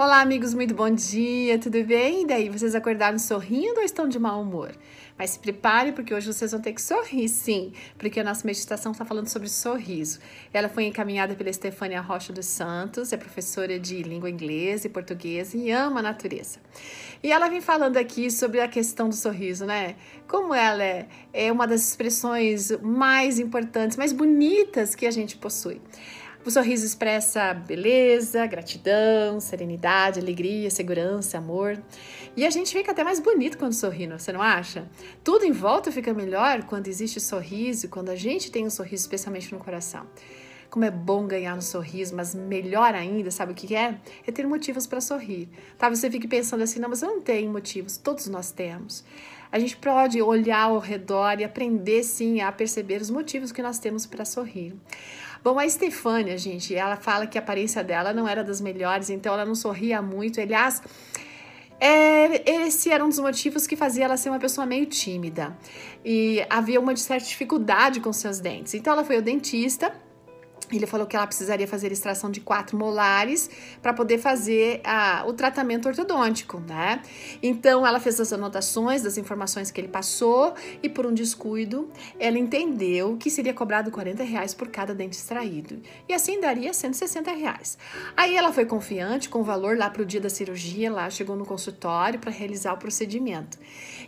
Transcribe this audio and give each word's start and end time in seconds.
Olá, 0.00 0.20
amigos, 0.20 0.54
muito 0.54 0.76
bom 0.76 0.88
dia, 0.88 1.58
tudo 1.58 1.82
bem? 1.82 2.24
Daí, 2.24 2.48
vocês 2.48 2.72
acordaram 2.76 3.18
sorrindo 3.18 3.80
ou 3.80 3.82
estão 3.84 4.08
de 4.08 4.16
mau 4.16 4.40
humor? 4.40 4.70
Mas 5.18 5.30
se 5.30 5.40
prepare, 5.40 5.90
porque 5.90 6.14
hoje 6.14 6.32
vocês 6.32 6.52
vão 6.52 6.60
ter 6.60 6.72
que 6.72 6.80
sorrir, 6.80 7.28
sim, 7.28 7.72
porque 7.98 8.20
a 8.20 8.22
nossa 8.22 8.46
meditação 8.46 8.92
está 8.92 9.04
falando 9.04 9.26
sobre 9.26 9.48
sorriso. 9.48 10.20
Ela 10.52 10.68
foi 10.68 10.84
encaminhada 10.84 11.34
pela 11.34 11.50
Estefânia 11.50 12.00
Rocha 12.00 12.32
dos 12.32 12.46
Santos, 12.46 13.12
é 13.12 13.16
professora 13.16 13.76
de 13.76 14.00
língua 14.04 14.30
inglesa 14.30 14.86
e 14.86 14.90
portuguesa 14.90 15.56
e 15.56 15.72
ama 15.72 15.98
a 15.98 16.02
natureza. 16.04 16.60
E 17.20 17.32
ela 17.32 17.48
vem 17.48 17.60
falando 17.60 17.96
aqui 17.96 18.30
sobre 18.30 18.60
a 18.60 18.68
questão 18.68 19.08
do 19.08 19.16
sorriso, 19.16 19.66
né? 19.66 19.96
Como 20.28 20.54
ela 20.54 20.80
é, 20.80 21.08
é 21.32 21.50
uma 21.50 21.66
das 21.66 21.88
expressões 21.88 22.70
mais 22.80 23.40
importantes, 23.40 23.96
mais 23.96 24.12
bonitas 24.12 24.94
que 24.94 25.08
a 25.08 25.10
gente 25.10 25.36
possui. 25.36 25.80
O 26.48 26.50
sorriso 26.50 26.86
expressa 26.86 27.52
beleza, 27.52 28.46
gratidão, 28.46 29.38
serenidade, 29.38 30.18
alegria, 30.18 30.70
segurança, 30.70 31.36
amor. 31.36 31.78
E 32.34 32.46
a 32.46 32.48
gente 32.48 32.72
fica 32.72 32.90
até 32.90 33.04
mais 33.04 33.20
bonito 33.20 33.58
quando 33.58 33.74
sorri, 33.74 34.06
você 34.06 34.32
não 34.32 34.40
acha? 34.40 34.88
Tudo 35.22 35.44
em 35.44 35.52
volta 35.52 35.92
fica 35.92 36.14
melhor 36.14 36.62
quando 36.62 36.88
existe 36.88 37.20
sorriso, 37.20 37.90
quando 37.90 38.08
a 38.08 38.16
gente 38.16 38.50
tem 38.50 38.64
um 38.64 38.70
sorriso, 38.70 39.02
especialmente 39.02 39.52
no 39.52 39.58
coração. 39.58 40.06
Como 40.70 40.84
é 40.84 40.90
bom 40.90 41.26
ganhar 41.26 41.56
no 41.56 41.62
sorriso, 41.62 42.14
mas 42.14 42.34
melhor 42.34 42.94
ainda, 42.94 43.30
sabe 43.30 43.52
o 43.52 43.54
que 43.54 43.74
é? 43.74 43.98
É 44.26 44.30
ter 44.30 44.46
motivos 44.46 44.86
para 44.86 45.00
sorrir. 45.00 45.48
Tá? 45.78 45.88
Você 45.88 46.10
fica 46.10 46.28
pensando 46.28 46.62
assim, 46.62 46.78
não, 46.78 46.90
mas 46.90 47.02
eu 47.02 47.08
não 47.08 47.20
tenho 47.20 47.50
motivos. 47.50 47.96
Todos 47.96 48.26
nós 48.26 48.50
temos. 48.50 49.02
A 49.50 49.58
gente 49.58 49.76
pode 49.78 50.20
olhar 50.20 50.64
ao 50.64 50.78
redor 50.78 51.40
e 51.40 51.44
aprender 51.44 52.02
sim 52.02 52.42
a 52.42 52.52
perceber 52.52 53.00
os 53.00 53.08
motivos 53.08 53.50
que 53.50 53.62
nós 53.62 53.78
temos 53.78 54.04
para 54.04 54.24
sorrir. 54.24 54.74
Bom, 55.42 55.58
a 55.58 55.64
Estefânia, 55.64 56.36
gente, 56.36 56.74
ela 56.74 56.96
fala 56.96 57.26
que 57.26 57.38
a 57.38 57.40
aparência 57.40 57.82
dela 57.82 58.12
não 58.12 58.28
era 58.28 58.44
das 58.44 58.60
melhores, 58.60 59.08
então 59.08 59.32
ela 59.32 59.46
não 59.46 59.54
sorria 59.54 60.02
muito. 60.02 60.38
Aliás, 60.38 60.82
é, 61.80 62.66
esse 62.66 62.90
era 62.90 63.04
um 63.04 63.08
dos 63.08 63.20
motivos 63.20 63.66
que 63.66 63.76
fazia 63.76 64.04
ela 64.04 64.16
ser 64.16 64.28
uma 64.28 64.38
pessoa 64.38 64.66
meio 64.66 64.84
tímida. 64.84 65.56
E 66.04 66.44
havia 66.50 66.78
uma 66.78 66.94
certa 66.96 67.26
dificuldade 67.26 68.00
com 68.00 68.12
seus 68.12 68.40
dentes. 68.40 68.74
Então 68.74 68.92
ela 68.92 69.04
foi 69.04 69.16
ao 69.16 69.22
dentista 69.22 69.92
ele 70.76 70.86
falou 70.86 71.06
que 71.06 71.16
ela 71.16 71.26
precisaria 71.26 71.66
fazer 71.66 71.90
extração 71.92 72.30
de 72.30 72.40
quatro 72.40 72.76
molares 72.76 73.48
para 73.80 73.92
poder 73.92 74.18
fazer 74.18 74.80
a, 74.84 75.24
o 75.26 75.32
tratamento 75.32 75.88
ortodôntico, 75.88 76.60
né? 76.60 77.00
Então 77.42 77.86
ela 77.86 78.00
fez 78.00 78.20
as 78.20 78.32
anotações 78.32 79.02
das 79.02 79.16
informações 79.16 79.70
que 79.70 79.80
ele 79.80 79.88
passou 79.88 80.54
e 80.82 80.88
por 80.88 81.06
um 81.06 81.14
descuido 81.14 81.88
ela 82.18 82.38
entendeu 82.38 83.16
que 83.16 83.30
seria 83.30 83.54
cobrado 83.54 83.90
40 83.90 84.22
reais 84.22 84.54
por 84.54 84.68
cada 84.68 84.94
dente 84.94 85.16
extraído 85.16 85.80
e 86.08 86.12
assim 86.12 86.40
daria 86.40 86.72
160 86.72 87.30
reais. 87.32 87.78
Aí 88.16 88.36
ela 88.36 88.52
foi 88.52 88.66
confiante 88.66 89.28
com 89.28 89.40
o 89.40 89.44
valor 89.44 89.76
lá 89.76 89.88
para 89.88 90.02
o 90.02 90.04
dia 90.04 90.20
da 90.20 90.28
cirurgia, 90.28 90.90
lá 90.90 91.08
chegou 91.10 91.36
no 91.36 91.46
consultório 91.46 92.18
para 92.18 92.30
realizar 92.30 92.72
o 92.72 92.76
procedimento. 92.76 93.58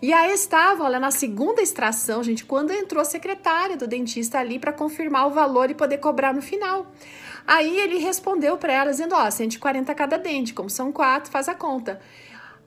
E 0.00 0.12
aí 0.12 0.32
estava, 0.32 0.84
olha, 0.84 1.00
na 1.00 1.10
segunda 1.10 1.60
extração, 1.60 2.22
gente, 2.22 2.44
quando 2.44 2.72
entrou 2.72 3.02
a 3.02 3.04
secretária 3.04 3.76
do 3.76 3.86
dentista 3.86 4.38
ali 4.38 4.58
para 4.58 4.72
confirmar 4.72 5.26
o 5.26 5.30
valor 5.30 5.70
e 5.70 5.74
poder 5.74 5.98
cobrar 5.98 6.32
no 6.32 6.40
final. 6.48 6.86
Aí 7.46 7.78
ele 7.78 7.98
respondeu 7.98 8.56
para 8.56 8.72
ela 8.72 8.90
dizendo: 8.90 9.14
Ó, 9.14 9.30
140 9.30 9.94
cada 9.94 10.18
dente, 10.18 10.52
como 10.52 10.68
são 10.68 10.90
quatro, 10.90 11.30
faz 11.30 11.48
a 11.48 11.54
conta. 11.54 12.00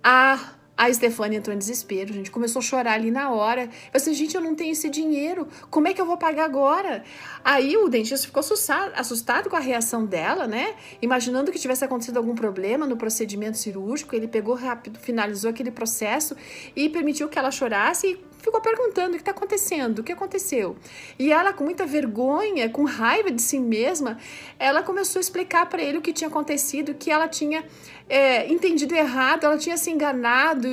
A 0.04 0.40
a 0.82 0.92
Stefania 0.92 1.38
entrou 1.38 1.54
em 1.56 1.60
desespero, 1.60 2.12
gente, 2.12 2.32
começou 2.32 2.60
a 2.60 2.64
chorar 2.64 2.94
ali 2.94 3.12
na 3.12 3.30
hora. 3.30 3.70
Eu 3.94 4.00
disse, 4.00 4.16
gente, 4.16 4.34
eu 4.34 4.42
não 4.42 4.56
tenho 4.56 4.72
esse 4.72 4.90
dinheiro, 4.90 5.48
como 5.70 5.88
é 5.88 5.94
que 5.94 6.02
eu 6.02 6.08
vou 6.08 6.18
pagar 6.18 6.46
agora? 6.46 7.04
Aí 7.44 7.78
o 7.78 7.88
dentista 7.88 8.26
ficou 8.26 8.40
assustado, 8.40 8.92
assustado 8.96 9.48
com 9.48 9.56
a 9.56 9.60
reação 9.60 10.08
dela, 10.08 10.48
né? 10.48 10.74
Imaginando 11.00 11.52
que 11.52 11.60
tivesse 11.60 11.86
acontecido 11.86 12.18
algum 12.18 12.34
problema 12.34 12.88
no 12.88 12.98
procedimento 12.98 13.60
cirúrgico, 13.60 14.16
ele 14.16 14.28
pegou 14.28 14.56
rápido, 14.56 14.98
finalizou 14.98 15.52
aquele 15.52 15.70
processo 15.70 16.36
e 16.76 16.90
permitiu 16.90 17.30
que 17.30 17.38
ela 17.38 17.52
chorasse 17.52 18.20
ficou 18.42 18.60
perguntando 18.60 19.12
o 19.12 19.14
que 19.14 19.22
está 19.22 19.32
acontecendo, 19.32 20.00
o 20.00 20.04
que 20.04 20.12
aconteceu. 20.12 20.76
E 21.18 21.32
ela, 21.32 21.54
com 21.54 21.64
muita 21.64 21.86
vergonha, 21.86 22.70
com 22.70 22.84
raiva 22.84 23.32
de 23.32 23.42
si 23.42 23.60
mesma, 23.60 24.18
ela 24.58 24.82
começou 24.84 25.20
a 25.20 25.22
explicar 25.22 25.68
para 25.68 25.82
ele 25.82 26.00
o 26.00 26.02
que 26.02 26.12
tinha 26.12 26.28
acontecido, 26.28 26.94
que 26.94 27.12
ela 27.12 27.28
tinha 27.28 27.64
é, 28.10 28.52
entendido 28.52 28.96
errado, 28.96 29.46
ela 29.46 29.58
tinha 29.58 29.78
se 29.78 29.92
enganado. 29.92 30.68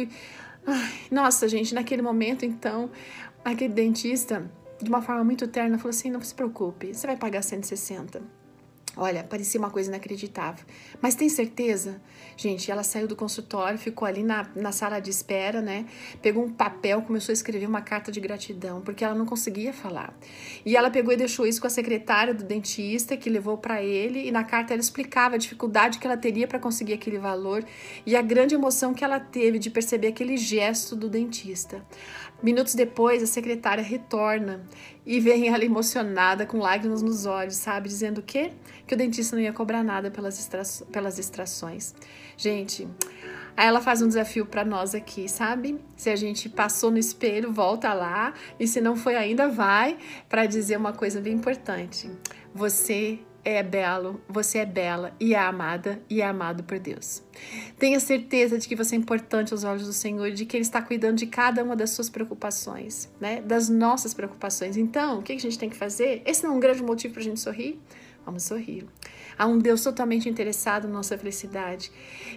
Ai, 0.67 0.93
nossa, 1.11 1.49
gente, 1.49 1.75
naquele 1.75 2.03
momento, 2.03 2.45
então, 2.45 2.91
aquele 3.45 3.73
dentista, 3.73 4.51
de 4.81 4.89
uma 4.89 5.03
forma 5.03 5.23
muito 5.23 5.47
terna, 5.47 5.79
falou 5.79 5.91
assim: 5.91 6.11
não 6.11 6.21
se 6.21 6.35
preocupe, 6.35 6.95
você 6.95 7.07
vai 7.07 7.17
pagar 7.17 7.43
160. 7.43 8.48
Olha, 9.01 9.23
parecia 9.23 9.61
uma 9.61 9.71
coisa 9.71 9.89
inacreditável. 9.89 10.67
Mas 11.01 11.15
tem 11.15 11.29
certeza? 11.29 12.03
Gente, 12.37 12.69
ela 12.69 12.83
saiu 12.83 13.07
do 13.07 13.15
consultório, 13.15 13.79
ficou 13.79 14.09
ali 14.09 14.25
na, 14.25 14.51
na 14.57 14.73
sala 14.73 14.99
de 14.99 15.09
espera, 15.09 15.63
né? 15.63 15.87
Pegou 16.21 16.45
um 16.45 16.53
papel, 16.53 17.01
começou 17.03 17.33
a 17.33 17.35
escrever 17.35 17.67
uma 17.67 17.81
carta 17.81 18.11
de 18.11 18.19
gratidão, 18.19 18.81
porque 18.81 19.05
ela 19.05 19.15
não 19.15 19.25
conseguia 19.25 19.73
falar. 19.73 20.13
E 20.67 20.77
ela 20.77 20.91
pegou 20.91 21.13
e 21.13 21.17
deixou 21.17 21.47
isso 21.47 21.61
com 21.61 21.69
a 21.69 21.71
secretária 21.71 22.35
do 22.35 22.43
dentista, 22.43 23.17
que 23.17 23.31
levou 23.31 23.57
para 23.57 23.81
ele, 23.81 24.27
e 24.27 24.33
na 24.33 24.43
carta 24.43 24.73
ela 24.75 24.81
explicava 24.81 25.37
a 25.37 25.39
dificuldade 25.39 26.01
que 26.01 26.07
ela 26.07 26.17
teria 26.17 26.49
para 26.49 26.59
conseguir 26.59 26.95
aquele 26.95 27.19
valor 27.19 27.65
e 28.05 28.17
a 28.17 28.23
grande 28.23 28.57
emoção 28.57 28.93
que 28.93 29.05
ela 29.05 29.21
teve 29.21 29.61
de 29.61 29.71
perceber 29.71 30.09
aquele 30.09 30.37
gesto 30.37 30.97
do 30.97 31.09
dentista. 31.09 31.87
Minutos 32.43 32.75
depois, 32.75 33.23
a 33.23 33.27
secretária 33.27 33.83
retorna 33.83 34.65
e 35.09 35.19
vem 35.21 35.49
ela 35.49 35.65
emocionada, 35.65 36.45
com 36.45 36.59
lágrimas 36.59 37.01
nos 37.01 37.25
olhos, 37.25 37.57
sabe? 37.57 37.89
Dizendo 37.89 38.19
o 38.19 38.23
quê? 38.23 38.53
Que 38.87 38.93
o 38.93 38.97
dentista 38.97 39.35
não 39.35 39.43
ia 39.43 39.55
cobrar 39.55 39.83
nada 39.83 40.11
pelas, 40.11 40.39
extra... 40.39 40.63
pelas 40.93 41.19
extrações. 41.19 41.95
Gente, 42.37 42.87
aí 43.57 43.67
ela 43.67 43.81
faz 43.81 44.03
um 44.03 44.07
desafio 44.07 44.45
para 44.45 44.67
nós 44.67 44.95
aqui, 44.95 45.27
sabe? 45.27 45.81
Se 45.97 46.11
a 46.11 46.17
gente 46.17 46.51
passou 46.51 46.91
no 46.91 46.99
espelho, 46.99 47.51
volta 47.51 47.95
lá. 47.95 48.35
E 48.61 48.69
se 48.69 48.83
não 48.83 48.95
foi 48.95 49.17
ainda, 49.17 49.49
vai 49.49 49.97
para 50.29 50.45
dizer 50.45 50.77
uma 50.77 50.93
coisa 50.93 51.23
bem 51.23 51.33
importante. 51.33 52.11
Você 52.55 53.19
é 53.45 53.63
belo, 53.63 54.21
você 54.29 54.59
é 54.59 54.67
bela 54.67 55.13
e 55.19 55.35
é 55.35 55.39
amada 55.39 56.01
e 56.09 56.21
é 56.21 56.27
amado 56.27 56.63
por 56.65 56.79
Deus. 56.79 57.23
Tenha 57.79 58.01
certeza 58.01 58.59
de 58.59 58.69
que 58.69 58.77
você 58.77 58.95
é 58.95 58.99
importante 58.99 59.53
aos 59.53 59.65
olhos 59.65 59.87
do 59.87 59.93
Senhor 59.93 60.31
de 60.31 60.45
que 60.45 60.57
Ele 60.57 60.63
está 60.63 60.83
cuidando 60.83 61.17
de 61.17 61.27
cada 61.27 61.63
uma 61.63 61.77
das 61.77 61.91
suas 61.91 62.11
preocupações, 62.11 63.09
né? 63.21 63.41
Das 63.41 63.69
nossas 63.69 64.13
preocupações. 64.13 64.77
Então, 64.77 65.21
o 65.21 65.23
que 65.23 65.33
a 65.33 65.39
gente 65.39 65.59
tem 65.59 65.71
que 65.71 65.77
fazer? 65.77 66.23
Esse 66.27 66.45
não 66.45 66.55
é 66.55 66.57
um 66.57 66.61
grande 66.61 66.83
motivo 66.83 67.15
para 67.15 67.23
a 67.23 67.25
gente 67.25 67.41
sorrir? 67.41 67.81
Vamos 68.29 68.43
sorrir. 68.43 68.85
Há 69.39 69.47
um 69.47 69.59
Deus 69.59 69.83
totalmente 69.83 70.29
interessado 70.29 70.87
na 70.87 70.93
nossa 70.93 71.17
felicidade 71.17 71.91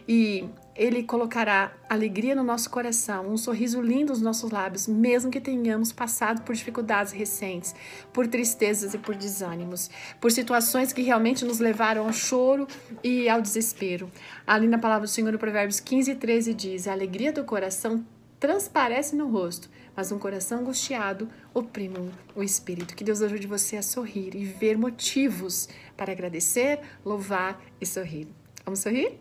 e 0.07 0.47
Ele 0.73 1.03
colocará 1.03 1.73
alegria 1.89 2.33
no 2.33 2.45
nosso 2.45 2.69
coração, 2.69 3.27
um 3.27 3.35
sorriso 3.35 3.81
lindo 3.81 4.13
nos 4.13 4.21
nossos 4.21 4.51
lábios, 4.51 4.87
mesmo 4.87 5.29
que 5.29 5.41
tenhamos 5.41 5.91
passado 5.91 6.43
por 6.43 6.55
dificuldades 6.55 7.11
recentes, 7.11 7.75
por 8.13 8.25
tristezas 8.25 8.93
e 8.93 8.97
por 8.97 9.15
desânimos, 9.15 9.89
por 10.21 10.31
situações 10.31 10.93
que 10.93 11.01
realmente 11.01 11.43
nos 11.43 11.59
levaram 11.59 12.05
ao 12.05 12.13
choro 12.13 12.65
e 13.03 13.27
ao 13.27 13.41
desespero. 13.41 14.09
Ali 14.47 14.69
na 14.69 14.77
palavra 14.77 15.05
do 15.05 15.11
Senhor, 15.11 15.33
no 15.33 15.37
Provérbios 15.37 15.81
15 15.81 16.11
e 16.11 16.15
13, 16.15 16.53
diz: 16.53 16.87
A 16.87 16.93
alegria 16.93 17.33
do 17.33 17.43
coração 17.43 18.01
transparece 18.39 19.13
no 19.13 19.27
rosto, 19.27 19.69
mas 19.95 20.11
um 20.11 20.19
coração 20.19 20.59
angustiado 20.59 21.29
oprime 21.53 22.11
o 22.35 22.43
espírito. 22.43 22.95
Que 22.95 23.03
Deus 23.03 23.21
ajude 23.21 23.47
você 23.47 23.77
a 23.77 23.81
sorrir 23.81 24.35
e 24.35 24.45
ver 24.45 24.77
motivos 24.77 25.67
para 25.95 26.11
agradecer, 26.11 26.79
louvar 27.05 27.61
e 27.79 27.85
sorrir. 27.85 28.27
Vamos 28.65 28.79
sorrir? 28.79 29.19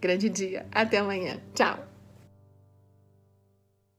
Grande 0.00 0.28
dia. 0.28 0.66
Até 0.72 0.98
amanhã. 0.98 1.40
Tchau. 1.54 1.89